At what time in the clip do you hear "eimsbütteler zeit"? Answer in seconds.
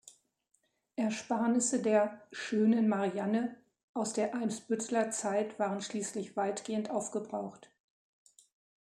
4.33-5.59